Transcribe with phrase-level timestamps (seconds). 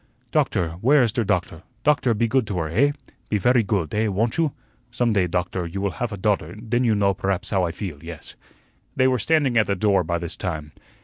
[0.31, 2.93] "Doktor where is der doktor Doktor, pe goot to her, eh?
[3.29, 4.51] pe vairy goot, eh, won't you?
[4.91, 8.03] Zum day, Dokter, you vill haf a daughter, den you know berhaps how I feel,
[8.03, 8.35] yes."
[8.95, 10.71] They were standing at the door by this time.